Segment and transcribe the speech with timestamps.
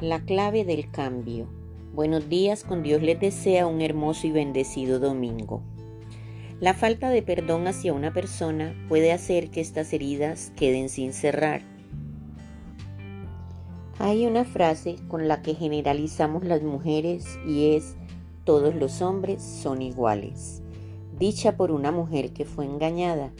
[0.00, 1.46] La clave del cambio.
[1.94, 5.62] Buenos días, con Dios les desea un hermoso y bendecido domingo.
[6.58, 11.62] La falta de perdón hacia una persona puede hacer que estas heridas queden sin cerrar.
[14.00, 17.94] Hay una frase con la que generalizamos las mujeres y es
[18.42, 20.60] todos los hombres son iguales,
[21.20, 23.32] dicha por una mujer que fue engañada.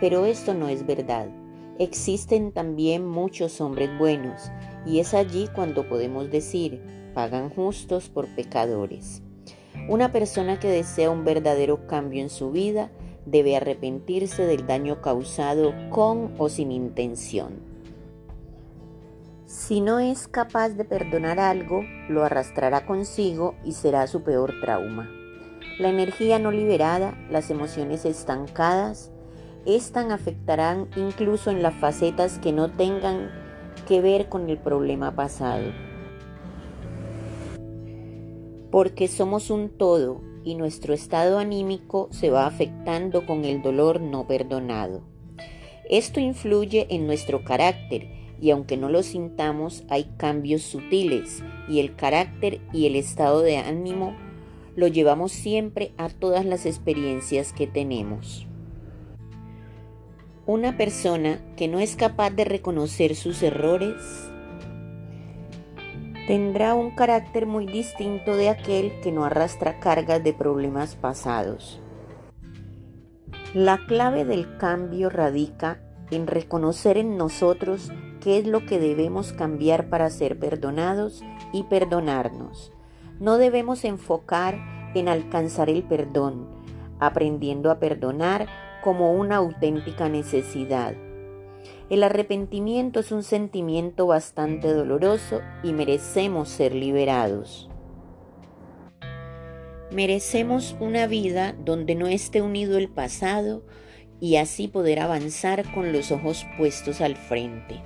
[0.00, 1.28] Pero esto no es verdad.
[1.78, 4.50] Existen también muchos hombres buenos
[4.84, 6.82] y es allí cuando podemos decir,
[7.14, 9.22] pagan justos por pecadores.
[9.88, 12.90] Una persona que desea un verdadero cambio en su vida
[13.26, 17.60] debe arrepentirse del daño causado con o sin intención.
[19.46, 25.08] Si no es capaz de perdonar algo, lo arrastrará consigo y será su peor trauma.
[25.78, 29.12] La energía no liberada, las emociones estancadas,
[29.68, 33.30] estas afectarán incluso en las facetas que no tengan
[33.86, 35.72] que ver con el problema pasado.
[38.70, 44.26] Porque somos un todo y nuestro estado anímico se va afectando con el dolor no
[44.26, 45.02] perdonado.
[45.90, 48.08] Esto influye en nuestro carácter
[48.40, 53.58] y aunque no lo sintamos hay cambios sutiles y el carácter y el estado de
[53.58, 54.16] ánimo
[54.76, 58.47] lo llevamos siempre a todas las experiencias que tenemos.
[60.48, 63.96] Una persona que no es capaz de reconocer sus errores
[66.26, 71.82] tendrá un carácter muy distinto de aquel que no arrastra cargas de problemas pasados.
[73.52, 79.90] La clave del cambio radica en reconocer en nosotros qué es lo que debemos cambiar
[79.90, 82.72] para ser perdonados y perdonarnos.
[83.20, 84.58] No debemos enfocar
[84.94, 86.48] en alcanzar el perdón,
[87.00, 88.48] aprendiendo a perdonar
[88.82, 90.94] como una auténtica necesidad.
[91.90, 97.70] El arrepentimiento es un sentimiento bastante doloroso y merecemos ser liberados.
[99.90, 103.62] Merecemos una vida donde no esté unido el pasado
[104.20, 107.82] y así poder avanzar con los ojos puestos al frente.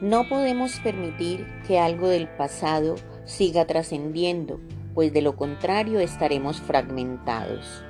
[0.00, 2.94] No podemos permitir que algo del pasado
[3.24, 4.60] siga trascendiendo,
[4.94, 7.84] pues de lo contrario estaremos fragmentados.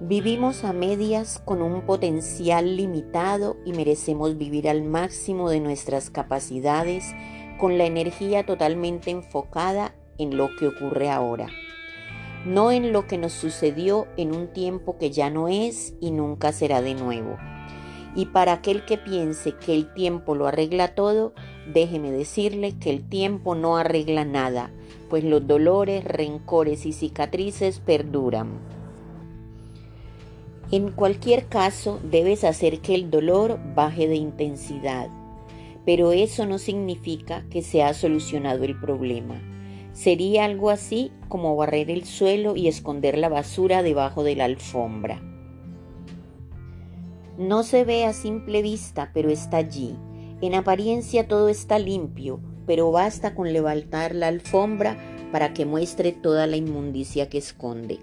[0.00, 7.14] Vivimos a medias con un potencial limitado y merecemos vivir al máximo de nuestras capacidades
[7.56, 11.46] con la energía totalmente enfocada en lo que ocurre ahora,
[12.44, 16.52] no en lo que nos sucedió en un tiempo que ya no es y nunca
[16.52, 17.38] será de nuevo.
[18.14, 21.32] Y para aquel que piense que el tiempo lo arregla todo,
[21.72, 24.70] déjeme decirle que el tiempo no arregla nada,
[25.08, 28.75] pues los dolores, rencores y cicatrices perduran.
[30.72, 35.08] En cualquier caso, debes hacer que el dolor baje de intensidad,
[35.84, 39.40] pero eso no significa que se ha solucionado el problema.
[39.92, 45.22] Sería algo así como barrer el suelo y esconder la basura debajo de la alfombra.
[47.38, 49.94] No se ve a simple vista, pero está allí.
[50.40, 54.96] En apariencia todo está limpio, pero basta con levantar la alfombra
[55.30, 58.00] para que muestre toda la inmundicia que esconde.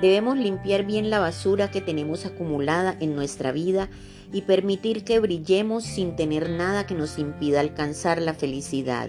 [0.00, 3.88] Debemos limpiar bien la basura que tenemos acumulada en nuestra vida
[4.32, 9.08] y permitir que brillemos sin tener nada que nos impida alcanzar la felicidad.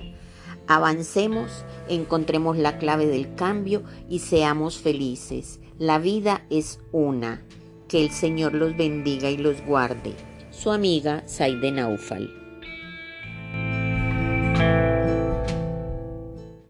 [0.68, 5.60] Avancemos, encontremos la clave del cambio y seamos felices.
[5.78, 7.42] La vida es una.
[7.88, 10.14] Que el Señor los bendiga y los guarde.
[10.52, 12.47] Su amiga Saide Naufal.